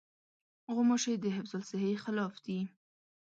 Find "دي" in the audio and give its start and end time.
2.45-2.59